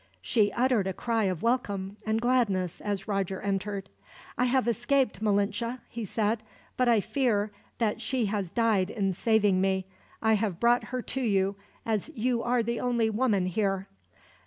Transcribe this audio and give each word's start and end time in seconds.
She 0.23 0.51
uttered 0.53 0.87
a 0.87 0.93
cry 0.93 1.25
of 1.25 1.43
welcome, 1.43 1.95
and 2.07 2.19
gladness, 2.19 2.81
as 2.81 3.07
Roger 3.07 3.39
entered. 3.39 3.87
"I 4.35 4.45
have 4.45 4.67
escaped, 4.67 5.21
Malinche," 5.21 5.77
he 5.89 6.05
said; 6.05 6.41
"but 6.75 6.87
I 6.87 7.01
fear 7.01 7.51
that 7.77 8.01
she 8.01 8.25
has 8.25 8.49
died 8.49 8.89
in 8.89 9.13
saving 9.13 9.61
me. 9.61 9.85
I 10.19 10.33
have 10.33 10.59
brought 10.59 10.85
her 10.85 11.03
to 11.03 11.21
you, 11.21 11.55
as 11.85 12.09
you 12.15 12.41
are 12.41 12.63
the 12.63 12.79
only 12.79 13.11
woman 13.11 13.45
here." 13.45 13.87